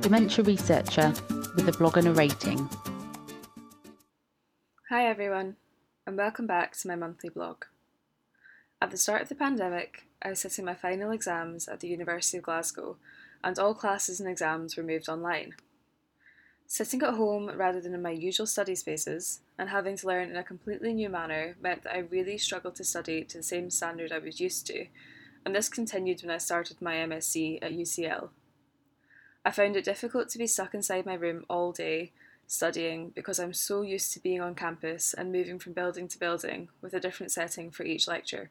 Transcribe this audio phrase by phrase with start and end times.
[0.00, 1.12] dementia researcher
[1.54, 2.70] with a blog and a rating.
[4.88, 5.56] Hi everyone,
[6.06, 7.64] and welcome back to my monthly blog.
[8.80, 12.38] At the start of the pandemic, I was sitting my final exams at the University
[12.38, 12.96] of Glasgow,
[13.44, 15.52] and all classes and exams were moved online.
[16.66, 20.36] Sitting at home rather than in my usual study spaces and having to learn in
[20.36, 24.12] a completely new manner meant that I really struggled to study to the same standard
[24.12, 24.86] I was used to,
[25.44, 28.30] and this continued when I started my MSc at UCL.
[29.44, 32.12] I found it difficult to be stuck inside my room all day
[32.46, 36.68] studying because I'm so used to being on campus and moving from building to building
[36.82, 38.50] with a different setting for each lecture.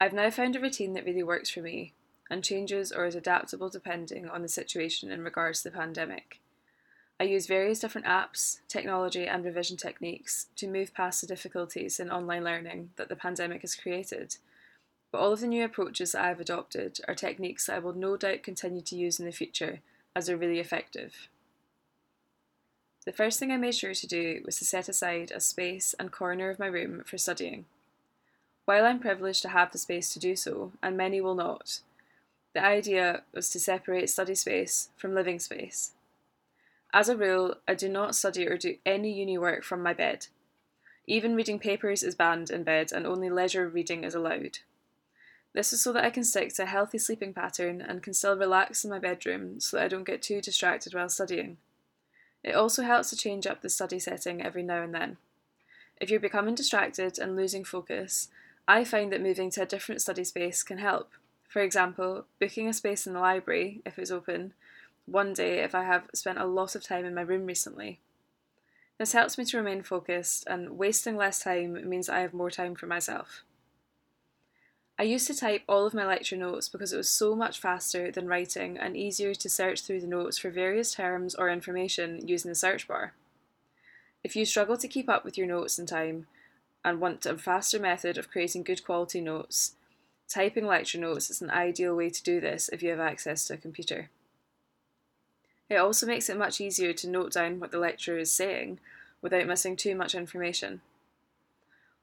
[0.00, 1.94] I've now found a routine that really works for me,
[2.30, 6.40] and changes or is adaptable depending on the situation in regards to the pandemic.
[7.18, 12.10] I use various different apps, technology, and revision techniques to move past the difficulties in
[12.10, 14.36] online learning that the pandemic has created
[15.12, 18.42] but all of the new approaches I have adopted are techniques I will no doubt
[18.42, 19.80] continue to use in the future
[20.14, 21.28] as they're really effective.
[23.06, 26.12] The first thing I made sure to do was to set aside a space and
[26.12, 27.64] corner of my room for studying.
[28.66, 31.80] While I'm privileged to have the space to do so, and many will not,
[32.52, 35.92] the idea was to separate study space from living space.
[36.92, 40.26] As a rule, I do not study or do any uni work from my bed.
[41.06, 44.58] Even reading papers is banned in bed, and only leisure reading is allowed.
[45.52, 48.36] This is so that I can stick to a healthy sleeping pattern and can still
[48.36, 51.56] relax in my bedroom so that I don't get too distracted while studying.
[52.44, 55.16] It also helps to change up the study setting every now and then.
[56.00, 58.28] If you're becoming distracted and losing focus,
[58.66, 61.10] I find that moving to a different study space can help.
[61.48, 64.54] For example, booking a space in the library, if it's open,
[65.06, 67.98] one day if I have spent a lot of time in my room recently.
[68.98, 72.74] This helps me to remain focused, and wasting less time means I have more time
[72.74, 73.42] for myself.
[75.00, 78.10] I used to type all of my lecture notes because it was so much faster
[78.10, 82.50] than writing and easier to search through the notes for various terms or information using
[82.50, 83.14] the search bar.
[84.22, 86.26] If you struggle to keep up with your notes in time
[86.84, 89.72] and want a faster method of creating good quality notes,
[90.28, 93.54] typing lecture notes is an ideal way to do this if you have access to
[93.54, 94.10] a computer.
[95.70, 98.80] It also makes it much easier to note down what the lecturer is saying
[99.22, 100.82] without missing too much information.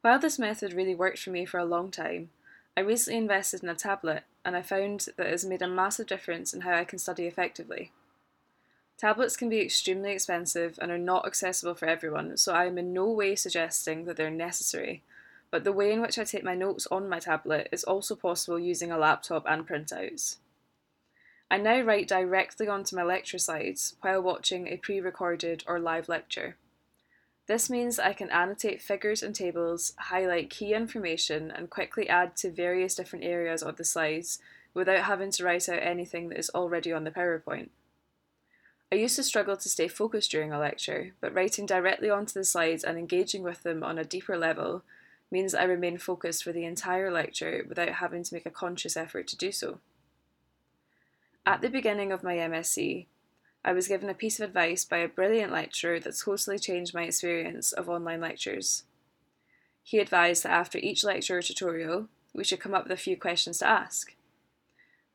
[0.00, 2.30] While this method really worked for me for a long time,
[2.76, 6.06] I recently invested in a tablet and I found that it has made a massive
[6.06, 7.92] difference in how I can study effectively.
[8.98, 12.92] Tablets can be extremely expensive and are not accessible for everyone, so I am in
[12.92, 15.02] no way suggesting that they're necessary,
[15.50, 18.58] but the way in which I take my notes on my tablet is also possible
[18.58, 20.36] using a laptop and printouts.
[21.50, 26.08] I now write directly onto my lecture slides while watching a pre recorded or live
[26.08, 26.56] lecture.
[27.46, 32.50] This means I can annotate figures and tables, highlight key information, and quickly add to
[32.50, 34.40] various different areas of the slides
[34.74, 37.68] without having to write out anything that is already on the PowerPoint.
[38.90, 42.44] I used to struggle to stay focused during a lecture, but writing directly onto the
[42.44, 44.82] slides and engaging with them on a deeper level
[45.30, 49.26] means I remain focused for the entire lecture without having to make a conscious effort
[49.28, 49.78] to do so.
[51.44, 53.06] At the beginning of my MSc,
[53.66, 57.02] I was given a piece of advice by a brilliant lecturer that totally changed my
[57.02, 58.84] experience of online lectures.
[59.82, 63.16] He advised that after each lecture or tutorial, we should come up with a few
[63.16, 64.14] questions to ask.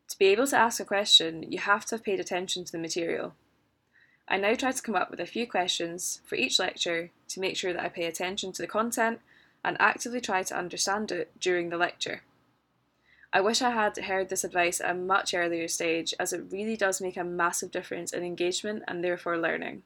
[0.10, 2.78] To be able to ask a question, you have to have paid attention to the
[2.78, 3.36] material.
[4.28, 7.56] I now try to come up with a few questions for each lecture to make
[7.56, 9.22] sure that I pay attention to the content
[9.64, 12.24] and actively try to understand it during the lecture.
[13.34, 16.76] I wish I had heard this advice at a much earlier stage, as it really
[16.76, 19.84] does make a massive difference in engagement and therefore learning.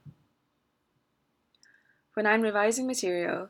[2.15, 3.49] When I'm revising material,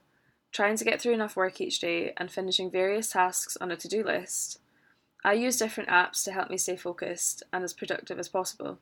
[0.52, 3.88] trying to get through enough work each day, and finishing various tasks on a to
[3.88, 4.60] do list,
[5.24, 8.80] I use different apps to help me stay focused and as productive as possible.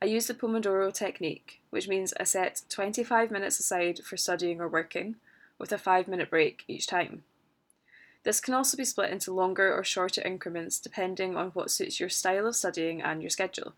[0.00, 4.68] I use the Pomodoro technique, which means I set 25 minutes aside for studying or
[4.68, 5.16] working,
[5.58, 7.24] with a 5 minute break each time.
[8.26, 12.08] This can also be split into longer or shorter increments depending on what suits your
[12.08, 13.74] style of studying and your schedule.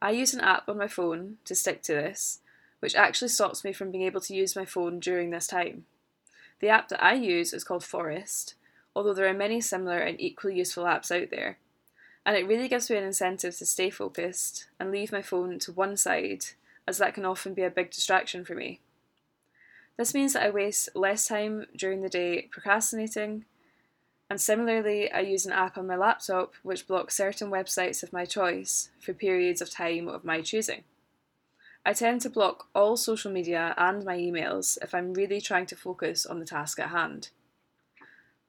[0.00, 2.38] I use an app on my phone to stick to this,
[2.78, 5.84] which actually stops me from being able to use my phone during this time.
[6.60, 8.54] The app that I use is called Forest,
[8.94, 11.58] although there are many similar and equally useful apps out there,
[12.24, 15.72] and it really gives me an incentive to stay focused and leave my phone to
[15.72, 16.44] one side,
[16.86, 18.78] as that can often be a big distraction for me.
[19.96, 23.44] This means that I waste less time during the day procrastinating.
[24.28, 28.24] And similarly, I use an app on my laptop which blocks certain websites of my
[28.24, 30.82] choice for periods of time of my choosing.
[31.86, 35.76] I tend to block all social media and my emails if I'm really trying to
[35.76, 37.28] focus on the task at hand.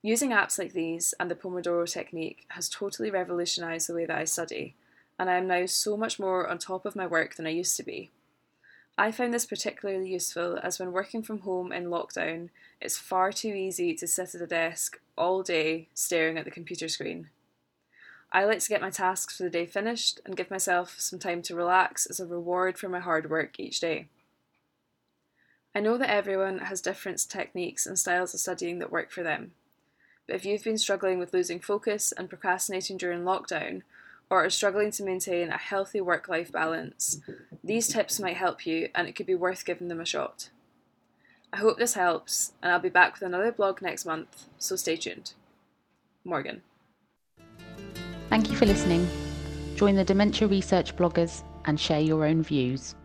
[0.01, 4.23] Using apps like these and the Pomodoro technique has totally revolutionised the way that I
[4.23, 4.75] study,
[5.19, 7.75] and I am now so much more on top of my work than I used
[7.77, 8.11] to be.
[8.97, 12.49] I found this particularly useful as when working from home in lockdown,
[12.79, 16.87] it's far too easy to sit at a desk all day staring at the computer
[16.87, 17.29] screen.
[18.31, 21.41] I like to get my tasks for the day finished and give myself some time
[21.43, 24.07] to relax as a reward for my hard work each day.
[25.73, 29.51] I know that everyone has different techniques and styles of studying that work for them.
[30.25, 33.83] But if you've been struggling with losing focus and procrastinating during lockdown,
[34.29, 37.19] or are struggling to maintain a healthy work life balance,
[37.63, 40.49] these tips might help you and it could be worth giving them a shot.
[41.53, 44.97] I hope this helps, and I'll be back with another blog next month, so stay
[44.97, 45.33] tuned.
[46.25, 46.63] Morgan.
[48.29, 49.07] Thank you for listening.
[49.75, 52.95] Join the Dementia Research bloggers and share your own views.